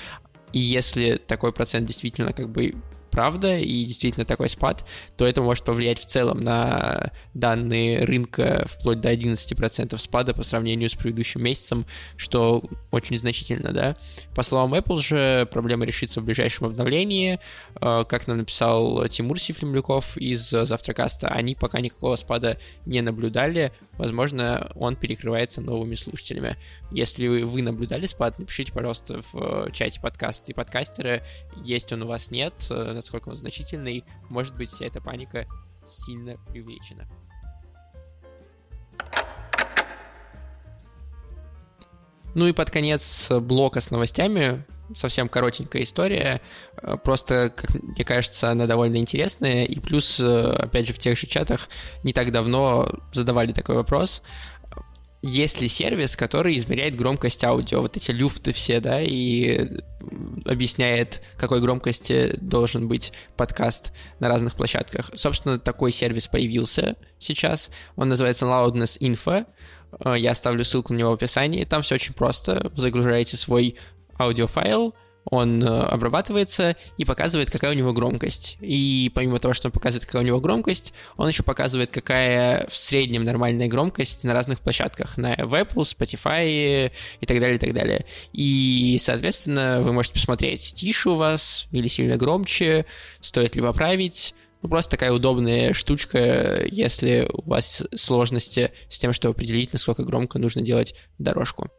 И 0.53 0.59
если 0.59 1.17
такой 1.17 1.51
процент 1.51 1.87
действительно 1.87 2.31
как 2.31 2.49
бы 2.49 2.75
правда 3.15 3.57
и 3.57 3.85
действительно 3.85 4.25
такой 4.25 4.49
спад, 4.49 4.85
то 5.15 5.25
это 5.25 5.41
может 5.41 5.63
повлиять 5.63 5.99
в 5.99 6.05
целом 6.05 6.41
на 6.41 7.13
данные 7.33 8.03
рынка 8.03 8.65
вплоть 8.67 8.99
до 8.99 9.09
11% 9.09 9.97
спада 9.97 10.33
по 10.33 10.43
сравнению 10.43 10.89
с 10.89 10.95
предыдущим 10.95 11.41
месяцем, 11.41 11.85
что 12.17 12.61
очень 12.91 13.15
значительно, 13.15 13.71
да. 13.71 13.95
По 14.35 14.43
словам 14.43 14.73
Apple 14.73 14.97
же, 14.97 15.47
проблема 15.49 15.85
решится 15.85 16.19
в 16.19 16.25
ближайшем 16.25 16.67
обновлении. 16.67 17.39
Э, 17.79 18.03
как 18.03 18.27
нам 18.27 18.39
написал 18.39 19.07
Тимур 19.07 19.39
Сифлемлюков 19.39 20.17
из 20.17 20.49
Завтракаста, 20.49 21.29
они 21.29 21.55
пока 21.55 21.79
никакого 21.79 22.17
спада 22.17 22.57
не 22.85 22.99
наблюдали. 22.99 23.71
Возможно, 23.97 24.71
он 24.75 24.95
перекрывается 24.95 25.61
новыми 25.61 25.95
слушателями. 25.95 26.57
Если 26.91 27.43
вы 27.43 27.61
наблюдали 27.61 28.05
спад, 28.05 28.39
напишите, 28.39 28.73
пожалуйста, 28.73 29.21
в 29.31 29.71
чате 29.71 30.01
подкаста 30.01 30.51
и 30.51 30.55
подкастеры, 30.55 31.23
есть 31.63 31.91
он 31.93 32.03
у 32.03 32.07
вас, 32.07 32.31
нет, 32.31 32.53
э, 32.69 32.91
насколько 32.93 33.29
он 33.29 33.35
значительный, 33.35 34.03
может 34.29 34.55
быть, 34.55 34.69
вся 34.69 34.85
эта 34.85 35.01
паника 35.01 35.47
сильно 35.85 36.37
преувеличена. 36.47 37.07
Ну 42.33 42.47
и 42.47 42.51
под 42.51 42.69
конец 42.69 43.31
блока 43.31 43.79
с 43.79 43.91
новостями, 43.91 44.65
совсем 44.93 45.29
коротенькая 45.29 45.83
история, 45.83 46.41
просто, 47.03 47.51
как 47.55 47.73
мне 47.73 48.03
кажется, 48.03 48.51
она 48.51 48.67
довольно 48.67 48.97
интересная, 48.97 49.65
и 49.65 49.79
плюс, 49.79 50.19
опять 50.19 50.87
же, 50.87 50.93
в 50.93 50.99
тех 50.99 51.17
же 51.17 51.27
чатах 51.27 51.69
не 52.03 52.13
так 52.13 52.31
давно 52.31 52.89
задавали 53.13 53.51
такой 53.51 53.75
вопрос, 53.75 54.21
есть 55.27 55.59
ли 55.59 55.67
сервис, 55.67 56.15
который 56.15 56.55
измеряет 56.55 56.95
громкость 56.95 57.43
аудио, 57.43 57.81
вот 57.81 57.97
эти 57.97 58.11
люфты 58.11 58.53
все, 58.53 58.79
да, 58.79 59.01
и 59.01 59.67
объясняет, 60.45 61.23
какой 61.35 61.61
громкости 61.61 62.37
должен 62.39 62.87
быть 62.87 63.11
подкаст 63.35 63.91
на 64.19 64.27
разных 64.27 64.55
площадках. 64.55 65.09
Собственно, 65.15 65.57
такой 65.57 65.91
сервис 65.91 66.27
появился 66.27 66.95
сейчас, 67.17 67.71
он 67.95 68.09
называется 68.09 68.45
Loudness 68.45 68.99
Info, 68.99 69.47
э, 69.99 70.15
я 70.19 70.31
оставлю 70.31 70.63
ссылку 70.63 70.93
на 70.93 70.99
него 70.99 71.09
в 71.09 71.15
описании, 71.15 71.63
там 71.63 71.81
все 71.81 71.95
очень 71.95 72.13
просто, 72.13 72.71
загружаете 72.75 73.35
свой 73.35 73.77
аудиофайл, 74.17 74.95
он 75.25 75.63
э, 75.63 75.67
обрабатывается 75.67 76.75
и 76.97 77.05
показывает, 77.05 77.49
какая 77.49 77.71
у 77.71 77.73
него 77.73 77.93
громкость. 77.93 78.57
И 78.61 79.11
помимо 79.13 79.39
того, 79.39 79.53
что 79.53 79.67
он 79.67 79.71
показывает, 79.71 80.05
какая 80.05 80.21
у 80.21 80.25
него 80.25 80.39
громкость, 80.39 80.93
он 81.17 81.27
еще 81.27 81.43
показывает, 81.43 81.91
какая 81.91 82.67
в 82.67 82.75
среднем 82.75 83.23
нормальная 83.23 83.67
громкость 83.67 84.23
на 84.23 84.33
разных 84.33 84.59
площадках, 84.59 85.17
на 85.17 85.33
Apple, 85.33 85.83
Spotify 85.83 86.91
и 87.19 87.25
так 87.25 87.39
далее, 87.39 87.55
и 87.55 87.59
так 87.59 87.73
далее. 87.73 88.05
И, 88.33 88.97
соответственно, 88.99 89.81
вы 89.81 89.93
можете 89.93 90.13
посмотреть, 90.13 90.73
тише 90.75 91.09
у 91.09 91.15
вас 91.15 91.67
или 91.71 91.87
сильно 91.87 92.17
громче, 92.17 92.85
стоит 93.19 93.55
ли 93.55 93.61
поправить. 93.61 94.35
Ну, 94.61 94.69
просто 94.69 94.91
такая 94.91 95.11
удобная 95.11 95.73
штучка, 95.73 96.65
если 96.65 97.27
у 97.31 97.49
вас 97.49 97.83
сложности 97.95 98.71
с 98.89 98.97
тем, 98.97 99.13
чтобы 99.13 99.33
определить, 99.33 99.73
насколько 99.73 100.03
громко 100.03 100.39
нужно 100.39 100.61
делать 100.61 100.95
дорожку. 101.17 101.69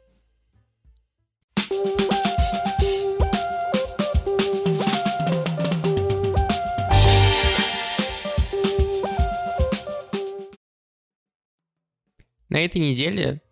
На 12.57 12.61
этой 12.65 12.81
неделе 12.81 13.43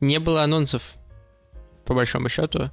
не 0.00 0.18
было 0.18 0.42
анонсов, 0.42 0.94
по 1.84 1.92
большому 1.92 2.30
счету, 2.30 2.70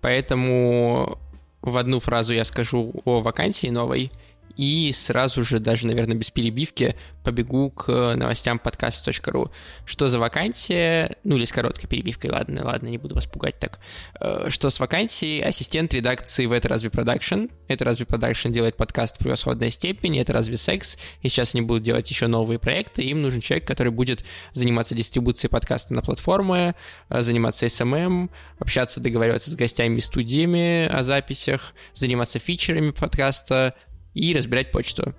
поэтому 0.00 1.18
в 1.60 1.76
одну 1.76 2.00
фразу 2.00 2.32
я 2.32 2.42
скажу 2.46 2.94
о 3.04 3.20
вакансии 3.20 3.66
новой– 3.66 4.10
и 4.56 4.90
сразу 4.92 5.44
же, 5.44 5.58
даже, 5.58 5.86
наверное, 5.86 6.16
без 6.16 6.30
перебивки, 6.30 6.96
побегу 7.22 7.70
к 7.70 8.14
новостям 8.16 8.58
подкаста.ру. 8.58 9.50
Что 9.84 10.08
за 10.08 10.18
вакансия? 10.18 11.16
Ну, 11.24 11.36
или 11.36 11.44
с 11.44 11.52
короткой 11.52 11.88
перебивкой, 11.88 12.30
ладно, 12.30 12.64
ладно, 12.64 12.88
не 12.88 12.98
буду 12.98 13.14
вас 13.14 13.26
пугать 13.26 13.58
так. 13.58 13.80
Э, 14.20 14.46
что 14.48 14.70
с 14.70 14.80
вакансией? 14.80 15.42
Ассистент 15.42 15.92
редакции 15.92 16.46
в 16.46 16.52
«Это 16.52 16.68
разве 16.68 16.88
продакшн?» 16.88 17.46
«Это 17.68 17.84
разве 17.84 18.06
продакшн» 18.06 18.50
делает 18.50 18.76
подкаст 18.76 19.18
превосходной 19.18 19.70
степени, 19.70 20.20
«Это 20.20 20.32
разве 20.32 20.56
секс?» 20.56 20.96
И 21.20 21.28
сейчас 21.28 21.54
они 21.54 21.62
будут 21.62 21.82
делать 21.82 22.08
еще 22.08 22.26
новые 22.26 22.58
проекты, 22.58 23.02
им 23.02 23.22
нужен 23.22 23.40
человек, 23.40 23.66
который 23.66 23.92
будет 23.92 24.24
заниматься 24.52 24.94
дистрибуцией 24.94 25.50
подкаста 25.50 25.94
на 25.94 26.00
платформы, 26.00 26.74
э, 27.10 27.20
заниматься 27.20 27.66
SMM, 27.66 28.30
общаться, 28.58 29.00
договариваться 29.00 29.50
с 29.50 29.56
гостями 29.56 29.98
и 29.98 30.00
студиями 30.00 30.86
о 30.86 31.02
записях, 31.02 31.74
заниматься 31.92 32.38
фичерами 32.38 32.90
подкаста, 32.92 33.74
и 34.16 34.34
разбирать 34.34 34.72
почту. 34.72 35.14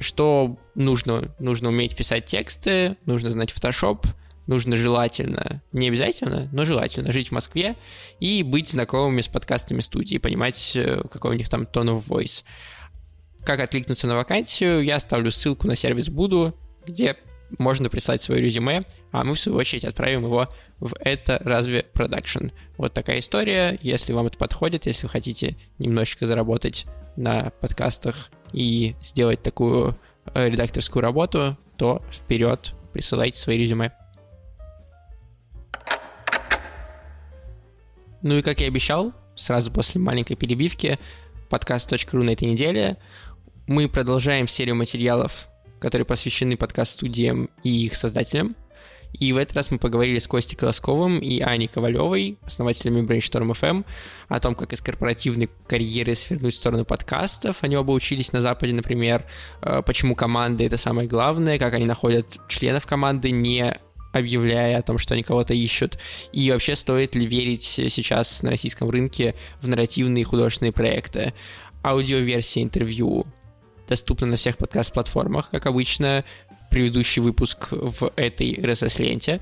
Что 0.00 0.56
нужно? 0.74 1.34
Нужно 1.38 1.68
уметь 1.68 1.94
писать 1.94 2.24
тексты, 2.24 2.96
нужно 3.04 3.30
знать 3.30 3.52
Photoshop, 3.52 4.06
нужно 4.46 4.76
желательно, 4.76 5.62
не 5.72 5.88
обязательно, 5.88 6.48
но 6.50 6.64
желательно 6.64 7.12
жить 7.12 7.28
в 7.28 7.32
Москве 7.32 7.76
и 8.20 8.42
быть 8.42 8.70
знакомыми 8.70 9.20
с 9.20 9.28
подкастами 9.28 9.80
студии, 9.80 10.16
понимать, 10.16 10.72
э, 10.74 11.02
какой 11.10 11.32
у 11.32 11.38
них 11.38 11.50
там 11.50 11.64
tone 11.64 11.94
of 11.94 12.06
voice. 12.08 12.42
Как 13.44 13.60
откликнуться 13.60 14.06
на 14.06 14.16
вакансию, 14.16 14.82
я 14.82 14.96
оставлю 14.96 15.30
ссылку 15.30 15.66
на 15.66 15.76
сервис 15.76 16.08
Буду, 16.08 16.56
где 16.86 17.16
можно 17.58 17.88
прислать 17.88 18.22
свое 18.22 18.40
резюме, 18.40 18.84
а 19.10 19.24
мы 19.24 19.34
в 19.34 19.40
свою 19.40 19.58
очередь 19.58 19.84
отправим 19.84 20.24
его 20.24 20.48
в 20.80 20.94
это 21.00 21.40
разве 21.44 21.84
продакшн. 21.92 22.48
Вот 22.76 22.94
такая 22.94 23.18
история. 23.18 23.78
Если 23.82 24.12
вам 24.12 24.26
это 24.26 24.38
подходит, 24.38 24.86
если 24.86 25.06
вы 25.06 25.10
хотите 25.10 25.56
немножечко 25.78 26.26
заработать 26.26 26.86
на 27.16 27.50
подкастах 27.60 28.30
и 28.52 28.94
сделать 29.02 29.42
такую 29.42 29.98
э, 30.34 30.48
редакторскую 30.48 31.02
работу, 31.02 31.56
то 31.76 32.02
вперед, 32.10 32.74
присылайте 32.92 33.38
свои 33.38 33.58
резюме. 33.58 33.92
Ну 38.22 38.36
и 38.36 38.42
как 38.42 38.60
я 38.60 38.68
обещал, 38.68 39.12
сразу 39.34 39.72
после 39.72 40.00
маленькой 40.00 40.36
перебивки, 40.36 40.98
подкаст.ру 41.48 42.22
на 42.22 42.30
этой 42.30 42.44
неделе, 42.44 42.96
мы 43.66 43.88
продолжаем 43.88 44.46
серию 44.46 44.76
материалов, 44.76 45.48
которые 45.82 46.06
посвящены 46.06 46.56
подкаст-студиям 46.56 47.50
и 47.64 47.86
их 47.86 47.96
создателям. 47.96 48.54
И 49.12 49.32
в 49.32 49.36
этот 49.36 49.56
раз 49.56 49.72
мы 49.72 49.78
поговорили 49.78 50.20
с 50.20 50.28
Костей 50.28 50.56
Колосковым 50.56 51.18
и 51.18 51.40
Аней 51.40 51.66
Ковалевой, 51.66 52.38
основателями 52.46 53.04
Brainstorm 53.04 53.50
FM, 53.50 53.84
о 54.28 54.40
том, 54.40 54.54
как 54.54 54.72
из 54.72 54.80
корпоративной 54.80 55.50
карьеры 55.66 56.14
свернуть 56.14 56.54
в 56.54 56.56
сторону 56.56 56.84
подкастов. 56.84 57.58
Они 57.62 57.76
оба 57.76 57.90
учились 57.90 58.32
на 58.32 58.40
Западе, 58.40 58.72
например, 58.72 59.26
э, 59.60 59.82
почему 59.84 60.14
команды— 60.14 60.64
это 60.66 60.76
самое 60.76 61.08
главное, 61.08 61.58
как 61.58 61.74
они 61.74 61.84
находят 61.84 62.38
членов 62.48 62.86
команды, 62.86 63.32
не 63.32 63.74
объявляя 64.12 64.78
о 64.78 64.82
том, 64.82 64.98
что 64.98 65.14
они 65.14 65.24
кого-то 65.24 65.52
ищут, 65.52 65.98
и 66.32 66.50
вообще 66.52 66.76
стоит 66.76 67.16
ли 67.16 67.26
верить 67.26 67.64
сейчас 67.64 68.42
на 68.42 68.50
российском 68.50 68.88
рынке 68.88 69.34
в 69.60 69.68
нарративные 69.68 70.24
художественные 70.24 70.72
проекты. 70.72 71.34
Аудиоверсия 71.82 72.62
интервью 72.62 73.26
доступна 73.92 74.26
на 74.26 74.36
всех 74.36 74.56
подкаст-платформах, 74.56 75.50
как 75.50 75.66
обычно 75.66 76.24
предыдущий 76.70 77.20
выпуск 77.20 77.68
в 77.72 78.10
этой 78.16 78.54
RSS-ленте. 78.54 79.38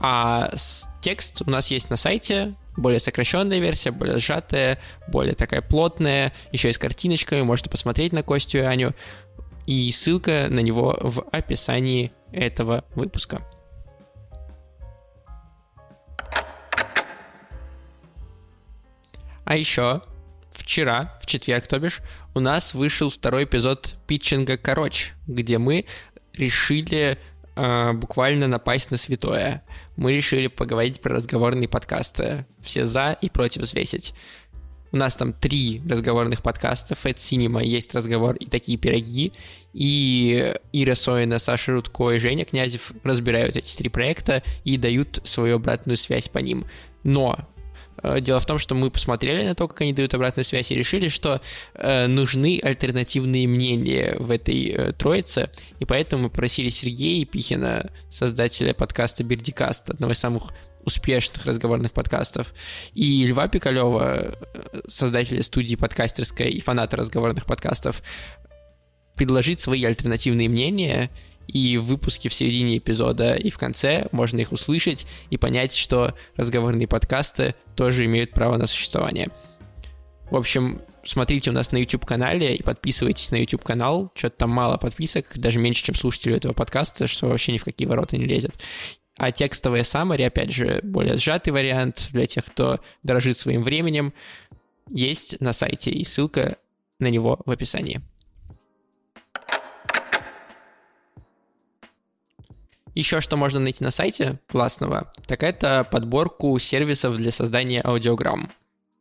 А 0.00 0.52
текст 1.00 1.40
у 1.46 1.50
нас 1.50 1.70
есть 1.70 1.88
на 1.88 1.96
сайте, 1.96 2.54
более 2.76 3.00
сокращенная 3.00 3.58
версия, 3.58 3.92
более 3.92 4.18
сжатая, 4.18 4.78
более 5.08 5.34
такая 5.34 5.62
плотная, 5.62 6.34
еще 6.52 6.68
и 6.68 6.74
с 6.74 6.78
картиночками, 6.78 7.40
можете 7.40 7.70
посмотреть 7.70 8.12
на 8.12 8.22
Костю 8.22 8.58
и 8.58 8.60
Аню. 8.60 8.92
И 9.64 9.90
ссылка 9.90 10.48
на 10.50 10.60
него 10.60 10.98
в 11.00 11.22
описании 11.32 12.12
этого 12.32 12.84
выпуска. 12.94 13.40
А 19.46 19.56
еще 19.56 20.02
вчера, 20.50 21.15
четверг, 21.38 21.66
то 21.66 21.78
бишь, 21.78 22.00
у 22.34 22.40
нас 22.40 22.74
вышел 22.74 23.10
второй 23.10 23.44
эпизод 23.44 23.96
питчинга 24.06 24.56
«Короче», 24.56 25.12
где 25.26 25.58
мы 25.58 25.86
решили 26.34 27.18
э, 27.56 27.92
буквально 27.92 28.48
напасть 28.48 28.90
на 28.90 28.96
святое. 28.96 29.62
Мы 29.96 30.12
решили 30.12 30.48
поговорить 30.48 31.00
про 31.00 31.14
разговорные 31.14 31.68
подкасты. 31.68 32.46
Все 32.62 32.84
за 32.84 33.16
и 33.20 33.30
против 33.30 33.62
взвесить. 33.62 34.14
У 34.92 34.96
нас 34.98 35.16
там 35.16 35.32
три 35.32 35.82
разговорных 35.88 36.42
подкаста. 36.42 36.94
Fat 36.94 37.16
Cinema, 37.16 37.64
есть 37.64 37.94
разговор 37.94 38.36
и 38.36 38.46
такие 38.46 38.78
пироги. 38.78 39.32
И 39.72 40.54
Ира 40.72 40.94
Соина, 40.94 41.38
Саша 41.38 41.72
Рудко 41.72 42.12
и 42.12 42.18
Женя 42.18 42.44
Князев 42.44 42.92
разбирают 43.02 43.56
эти 43.56 43.76
три 43.76 43.88
проекта 43.88 44.42
и 44.64 44.78
дают 44.78 45.20
свою 45.24 45.56
обратную 45.56 45.96
связь 45.96 46.28
по 46.28 46.38
ним. 46.38 46.66
Но 47.02 47.38
Дело 48.20 48.40
в 48.40 48.46
том, 48.46 48.58
что 48.58 48.74
мы 48.74 48.90
посмотрели 48.90 49.44
на 49.44 49.54
то, 49.54 49.68
как 49.68 49.80
они 49.80 49.92
дают 49.92 50.14
обратную 50.14 50.44
связь, 50.44 50.70
и 50.70 50.74
решили, 50.74 51.08
что 51.08 51.40
э, 51.74 52.06
нужны 52.06 52.60
альтернативные 52.62 53.48
мнения 53.48 54.16
в 54.18 54.30
этой 54.30 54.68
э, 54.68 54.92
троице, 54.92 55.50
и 55.78 55.84
поэтому 55.84 56.24
мы 56.24 56.30
просили 56.30 56.68
Сергея 56.68 57.24
Пихина, 57.24 57.90
создателя 58.10 58.74
подкаста 58.74 59.24
Бердикаст, 59.24 59.90
одного 59.90 60.12
из 60.12 60.18
самых 60.18 60.52
успешных 60.84 61.44
разговорных 61.46 61.92
подкастов, 61.92 62.54
и 62.94 63.26
Льва 63.26 63.48
Пикалева, 63.48 64.36
создателя 64.86 65.42
студии 65.42 65.74
подкастерской 65.74 66.50
и 66.50 66.60
фаната 66.60 66.96
разговорных 66.96 67.44
подкастов, 67.44 68.02
предложить 69.16 69.58
свои 69.58 69.84
альтернативные 69.84 70.48
мнения, 70.48 71.10
и 71.48 71.78
в 71.78 71.84
выпуске 71.84 72.28
в 72.28 72.34
середине 72.34 72.78
эпизода 72.78 73.34
и 73.34 73.50
в 73.50 73.58
конце 73.58 74.08
можно 74.12 74.40
их 74.40 74.52
услышать 74.52 75.06
и 75.30 75.36
понять, 75.36 75.74
что 75.74 76.14
разговорные 76.36 76.88
подкасты 76.88 77.54
тоже 77.74 78.04
имеют 78.04 78.32
право 78.32 78.56
на 78.56 78.66
существование. 78.66 79.30
В 80.30 80.36
общем, 80.36 80.82
смотрите 81.04 81.50
у 81.50 81.52
нас 81.52 81.72
на 81.72 81.78
YouTube-канале 81.78 82.56
и 82.56 82.62
подписывайтесь 82.62 83.30
на 83.30 83.36
YouTube-канал. 83.36 84.10
Что-то 84.14 84.36
там 84.38 84.50
мало 84.50 84.76
подписок, 84.76 85.38
даже 85.38 85.58
меньше, 85.60 85.84
чем 85.84 85.94
слушателей 85.94 86.36
этого 86.36 86.52
подкаста, 86.52 87.06
что 87.06 87.28
вообще 87.28 87.52
ни 87.52 87.58
в 87.58 87.64
какие 87.64 87.86
ворота 87.86 88.16
не 88.16 88.26
лезет. 88.26 88.58
А 89.18 89.32
текстовые 89.32 89.82
summary, 89.82 90.26
опять 90.26 90.52
же, 90.52 90.80
более 90.82 91.16
сжатый 91.16 91.52
вариант 91.52 92.08
для 92.12 92.26
тех, 92.26 92.44
кто 92.44 92.80
дорожит 93.02 93.38
своим 93.38 93.62
временем, 93.62 94.12
есть 94.88 95.40
на 95.40 95.52
сайте, 95.52 95.90
и 95.90 96.04
ссылка 96.04 96.58
на 96.98 97.08
него 97.08 97.40
в 97.46 97.50
описании. 97.50 98.02
Еще 102.96 103.20
что 103.20 103.36
можно 103.36 103.60
найти 103.60 103.84
на 103.84 103.90
сайте 103.90 104.40
классного, 104.48 105.12
так 105.26 105.42
это 105.42 105.86
подборку 105.88 106.58
сервисов 106.58 107.18
для 107.18 107.30
создания 107.30 107.82
аудиограмм. 107.82 108.50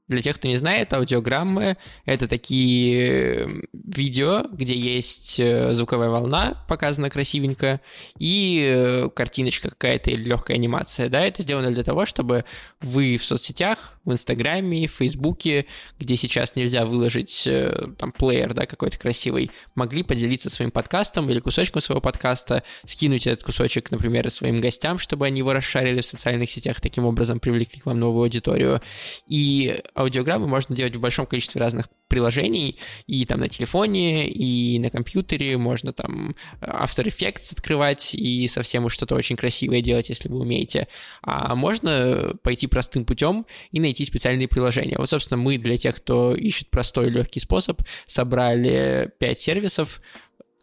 Для 0.07 0.21
тех, 0.21 0.35
кто 0.35 0.47
не 0.47 0.57
знает, 0.57 0.93
аудиограммы— 0.93 1.77
это 2.05 2.27
такие 2.27 3.39
э, 3.39 3.47
видео, 3.73 4.43
где 4.51 4.75
есть 4.75 5.39
э, 5.39 5.73
звуковая 5.73 6.09
волна, 6.09 6.63
показана 6.67 7.09
красивенько, 7.09 7.81
и 8.19 8.71
э, 8.71 9.09
картиночка 9.15 9.71
какая-то 9.71 10.11
или 10.11 10.23
легкая 10.23 10.57
анимация. 10.57 11.09
Да, 11.09 11.25
это 11.25 11.41
сделано 11.41 11.71
для 11.71 11.81
того, 11.81 12.05
чтобы 12.05 12.45
вы 12.81 13.17
в 13.17 13.25
соцсетях, 13.25 13.97
в 14.05 14.11
Инстаграме, 14.11 14.87
в 14.87 14.91
Фейсбуке, 14.91 15.65
где 15.99 16.15
сейчас 16.15 16.55
нельзя 16.55 16.85
выложить 16.85 17.49
там 17.97 18.11
плеер, 18.11 18.53
да, 18.53 18.67
какой-то 18.67 18.99
красивый, 18.99 19.49
могли 19.73 20.03
поделиться 20.03 20.51
своим 20.51 20.69
подкастом 20.69 21.27
или 21.31 21.39
кусочком 21.39 21.81
своего 21.81 22.01
подкаста, 22.01 22.61
скинуть 22.85 23.25
этот 23.25 23.43
кусочек, 23.43 23.89
например, 23.89 24.29
своим 24.29 24.57
гостям, 24.57 24.99
чтобы 24.99 25.25
они 25.25 25.39
его 25.39 25.53
расшарили 25.53 26.01
в 26.01 26.05
социальных 26.05 26.51
сетях, 26.51 26.79
таким 26.79 27.05
образом 27.05 27.39
привлекли 27.39 27.81
к 27.81 27.87
вам 27.87 27.99
новую 27.99 28.23
аудиторию. 28.23 28.81
И 29.27 29.81
аудиограммы 29.95 30.47
можно 30.47 30.75
делать 30.75 30.95
в 30.95 30.99
большом 30.99 31.25
количестве 31.25 31.59
разных 31.61 31.87
приложений, 32.07 32.77
и 33.07 33.25
там 33.25 33.39
на 33.39 33.47
телефоне, 33.47 34.29
и 34.29 34.77
на 34.79 34.89
компьютере, 34.89 35.57
можно 35.57 35.93
там 35.93 36.35
After 36.61 37.05
Effects 37.05 37.53
открывать 37.53 38.13
и 38.13 38.47
совсем 38.47 38.85
уж 38.85 38.93
что-то 38.93 39.15
очень 39.15 39.35
красивое 39.35 39.81
делать, 39.81 40.09
если 40.09 40.29
вы 40.29 40.39
умеете. 40.39 40.87
А 41.23 41.55
можно 41.55 42.35
пойти 42.43 42.67
простым 42.67 43.05
путем 43.05 43.45
и 43.71 43.79
найти 43.79 44.05
специальные 44.05 44.47
приложения. 44.47 44.97
Вот, 44.97 45.09
собственно, 45.09 45.41
мы 45.41 45.57
для 45.57 45.77
тех, 45.77 45.95
кто 45.95 46.35
ищет 46.35 46.69
простой 46.69 47.07
и 47.07 47.09
легкий 47.09 47.39
способ, 47.39 47.81
собрали 48.05 49.11
5 49.19 49.39
сервисов, 49.39 50.01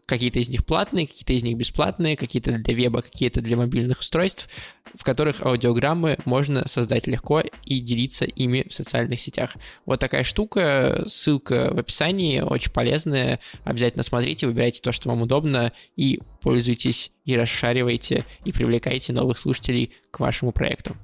Какие-то 0.05 0.39
из 0.39 0.49
них 0.49 0.65
платные, 0.65 1.07
какие-то 1.07 1.33
из 1.33 1.43
них 1.43 1.57
бесплатные, 1.57 2.17
какие-то 2.17 2.51
для 2.51 2.73
веба, 2.73 3.01
какие-то 3.01 3.41
для 3.41 3.55
мобильных 3.55 3.99
устройств, 3.99 4.49
в 4.95 5.03
которых 5.03 5.41
аудиограммы 5.41 6.17
можно 6.25 6.67
создать 6.67 7.07
легко 7.07 7.41
и 7.65 7.79
делиться 7.79 8.25
ими 8.25 8.65
в 8.69 8.73
социальных 8.73 9.19
сетях. 9.19 9.55
Вот 9.85 9.99
такая 9.99 10.23
штука, 10.23 11.05
ссылка 11.07 11.69
в 11.73 11.79
описании, 11.79 12.41
очень 12.41 12.71
полезная. 12.71 13.39
Обязательно 13.63 14.03
смотрите, 14.03 14.45
выбирайте 14.47 14.81
то, 14.81 14.91
что 14.91 15.09
вам 15.09 15.21
удобно, 15.21 15.71
и 15.95 16.19
пользуйтесь, 16.41 17.11
и 17.23 17.37
расшаривайте, 17.37 18.25
и 18.43 18.51
привлекайте 18.51 19.13
новых 19.13 19.37
слушателей 19.37 19.93
к 20.11 20.19
вашему 20.19 20.51
проекту. 20.51 20.97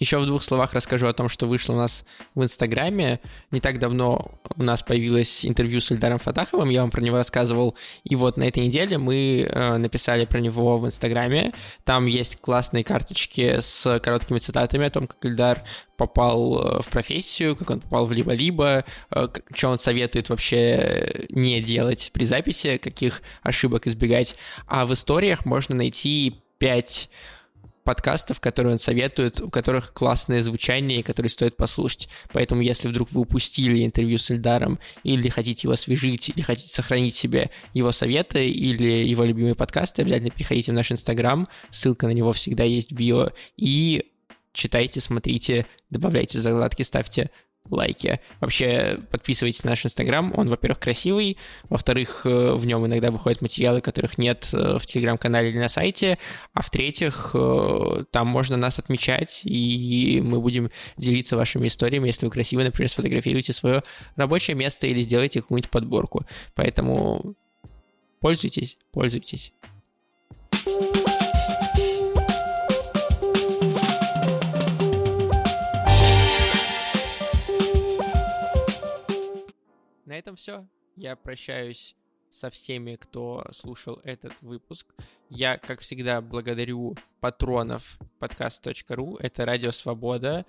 Еще 0.00 0.18
в 0.18 0.24
двух 0.24 0.42
словах 0.42 0.72
расскажу 0.72 1.06
о 1.06 1.12
том, 1.12 1.28
что 1.28 1.46
вышло 1.46 1.74
у 1.74 1.76
нас 1.76 2.06
в 2.34 2.42
Инстаграме. 2.42 3.20
Не 3.50 3.60
так 3.60 3.78
давно 3.78 4.40
у 4.56 4.62
нас 4.62 4.82
появилось 4.82 5.44
интервью 5.44 5.80
с 5.80 5.92
Ильдаром 5.92 6.18
Фатаховым, 6.18 6.70
я 6.70 6.80
вам 6.80 6.90
про 6.90 7.02
него 7.02 7.18
рассказывал. 7.18 7.76
И 8.04 8.16
вот 8.16 8.38
на 8.38 8.44
этой 8.44 8.64
неделе 8.64 8.96
мы 8.96 9.42
э, 9.42 9.76
написали 9.76 10.24
про 10.24 10.40
него 10.40 10.78
в 10.78 10.86
Инстаграме. 10.86 11.52
Там 11.84 12.06
есть 12.06 12.40
классные 12.40 12.82
карточки 12.82 13.60
с 13.60 14.00
короткими 14.00 14.38
цитатами 14.38 14.86
о 14.86 14.90
том, 14.90 15.06
как 15.06 15.22
Ильдар 15.22 15.64
попал 15.98 16.78
э, 16.78 16.82
в 16.82 16.88
профессию, 16.88 17.54
как 17.54 17.68
он 17.68 17.80
попал 17.80 18.06
в 18.06 18.12
либо-либо, 18.12 18.86
э, 19.10 19.28
что 19.52 19.68
он 19.68 19.76
советует 19.76 20.30
вообще 20.30 21.26
не 21.28 21.60
делать 21.60 22.10
при 22.14 22.24
записи, 22.24 22.78
каких 22.78 23.20
ошибок 23.42 23.86
избегать. 23.86 24.34
А 24.66 24.86
в 24.86 24.94
историях 24.94 25.44
можно 25.44 25.76
найти 25.76 26.42
пять 26.56 27.10
подкастов, 27.84 28.40
которые 28.40 28.74
он 28.74 28.78
советует, 28.78 29.40
у 29.40 29.50
которых 29.50 29.92
классное 29.92 30.40
звучание, 30.40 31.00
и 31.00 31.02
которые 31.02 31.30
стоит 31.30 31.56
послушать. 31.56 32.08
Поэтому, 32.32 32.62
если 32.62 32.88
вдруг 32.88 33.10
вы 33.12 33.22
упустили 33.22 33.84
интервью 33.84 34.18
с 34.18 34.30
Эльдаром, 34.30 34.78
или 35.04 35.28
хотите 35.28 35.66
его 35.66 35.72
освежить, 35.72 36.28
или 36.28 36.42
хотите 36.42 36.72
сохранить 36.72 37.14
себе 37.14 37.50
его 37.74 37.92
советы, 37.92 38.48
или 38.48 39.08
его 39.08 39.24
любимые 39.24 39.54
подкасты, 39.54 40.02
обязательно 40.02 40.30
переходите 40.30 40.72
в 40.72 40.74
наш 40.74 40.92
Инстаграм, 40.92 41.48
ссылка 41.70 42.06
на 42.06 42.12
него 42.12 42.32
всегда 42.32 42.64
есть 42.64 42.92
в 42.92 42.96
био, 42.96 43.32
и 43.56 44.10
читайте, 44.52 45.00
смотрите, 45.00 45.66
добавляйте 45.90 46.38
в 46.38 46.42
закладки, 46.42 46.82
ставьте 46.82 47.30
лайки. 47.70 48.20
Вообще, 48.40 48.98
подписывайтесь 49.10 49.64
на 49.64 49.70
наш 49.70 49.84
Инстаграм, 49.84 50.32
он, 50.36 50.48
во-первых, 50.48 50.80
красивый, 50.80 51.36
во-вторых, 51.68 52.22
э, 52.24 52.54
в 52.54 52.66
нем 52.66 52.86
иногда 52.86 53.10
выходят 53.10 53.42
материалы, 53.42 53.80
которых 53.80 54.18
нет 54.18 54.50
э, 54.52 54.78
в 54.78 54.86
Телеграм-канале 54.86 55.50
или 55.50 55.58
на 55.58 55.68
сайте, 55.68 56.18
а 56.52 56.62
в-третьих, 56.62 57.30
э, 57.34 58.04
там 58.10 58.26
можно 58.28 58.56
нас 58.56 58.78
отмечать, 58.78 59.42
и 59.44 60.20
мы 60.22 60.40
будем 60.40 60.70
делиться 60.96 61.36
вашими 61.36 61.66
историями, 61.66 62.08
если 62.08 62.26
вы 62.26 62.32
красиво, 62.32 62.62
например, 62.62 62.88
сфотографируете 62.88 63.52
свое 63.52 63.82
рабочее 64.16 64.56
место 64.56 64.86
или 64.86 65.00
сделаете 65.02 65.40
какую-нибудь 65.40 65.70
подборку. 65.70 66.24
Поэтому 66.54 67.34
пользуйтесь, 68.20 68.76
пользуйтесь. 68.92 69.52
Этом 80.20 80.36
все. 80.36 80.66
Я 80.96 81.16
прощаюсь 81.16 81.96
со 82.28 82.50
всеми, 82.50 82.96
кто 82.96 83.44
слушал 83.52 84.00
этот 84.04 84.34
выпуск. 84.42 84.86
Я, 85.30 85.56
как 85.56 85.80
всегда, 85.80 86.20
благодарю 86.20 86.94
патронов 87.20 87.98
подкаст.ру. 88.18 89.16
Это 89.16 89.46
Радио 89.46 89.70
Свобода, 89.72 90.44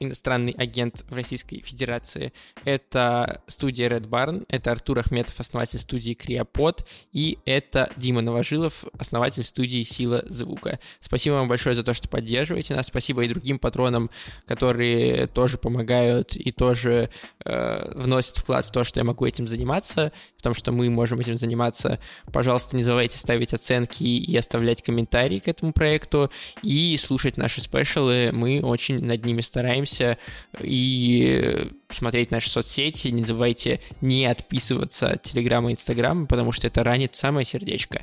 иностранный 0.00 0.52
агент 0.52 1.04
в 1.08 1.14
Российской 1.14 1.60
Федерации. 1.60 2.32
Это 2.64 3.42
студия 3.46 3.88
Red 3.88 4.08
Barn, 4.08 4.46
это 4.48 4.72
Артур 4.72 5.00
Ахметов, 5.00 5.38
основатель 5.38 5.78
студии 5.78 6.14
Криопод, 6.14 6.86
и 7.12 7.38
это 7.44 7.90
Дима 7.96 8.22
Новожилов, 8.22 8.84
основатель 8.98 9.44
студии 9.44 9.82
Сила 9.82 10.24
Звука. 10.26 10.80
Спасибо 11.00 11.34
вам 11.34 11.48
большое 11.48 11.74
за 11.76 11.82
то, 11.82 11.92
что 11.92 12.08
поддерживаете 12.08 12.74
нас. 12.74 12.86
Спасибо 12.86 13.22
и 13.24 13.28
другим 13.28 13.58
патронам, 13.58 14.10
которые 14.46 15.26
тоже 15.26 15.58
помогают 15.58 16.34
и 16.34 16.50
тоже 16.50 17.10
э, 17.44 17.92
вносят 17.94 18.38
вклад 18.38 18.64
в 18.64 18.72
то, 18.72 18.84
что 18.84 19.00
я 19.00 19.04
могу 19.04 19.26
этим 19.26 19.46
заниматься, 19.46 20.12
в 20.38 20.42
том, 20.42 20.54
что 20.54 20.72
мы 20.72 20.88
можем 20.88 21.20
этим 21.20 21.36
заниматься. 21.36 21.98
Пожалуйста, 22.32 22.76
не 22.76 22.82
забывайте 22.82 23.18
ставить 23.18 23.52
оценки 23.52 24.02
и 24.04 24.36
оставлять 24.36 24.82
комментарии 24.82 25.40
к 25.40 25.48
этому 25.48 25.74
проекту 25.74 26.30
и 26.62 26.96
слушать 26.96 27.36
наши 27.36 27.60
спешалы. 27.60 28.30
Мы 28.32 28.62
очень 28.62 29.04
над 29.04 29.26
ними 29.26 29.42
стараемся 29.42 29.89
увидимся. 29.90 30.18
И 30.60 31.40
э, 31.42 31.68
смотреть 31.90 32.30
наши 32.30 32.50
соцсети. 32.50 33.08
Не 33.08 33.24
забывайте 33.24 33.80
не 34.00 34.26
отписываться 34.26 35.10
от 35.10 35.22
Телеграма 35.22 35.70
и 35.70 35.72
Инстаграма, 35.72 36.26
потому 36.26 36.52
что 36.52 36.66
это 36.66 36.84
ранит 36.84 37.16
самое 37.16 37.44
сердечко. 37.44 38.02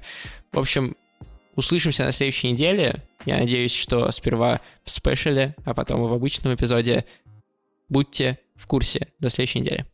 В 0.52 0.60
общем, 0.60 0.95
услышимся 1.56 2.04
на 2.04 2.12
следующей 2.12 2.52
неделе. 2.52 3.04
Я 3.26 3.38
надеюсь, 3.38 3.73
что 3.73 4.10
сперва 4.12 4.62
в 4.84 4.91
спешале, 4.91 5.56
а 5.65 5.73
потом 5.73 6.02
в 6.02 6.13
обычном 6.13 6.54
эпизоде. 6.56 7.06
Будьте 7.89 8.39
в 8.56 8.67
курсе. 8.67 9.08
До 9.19 9.30
следующей 9.30 9.60
недели. 9.62 9.86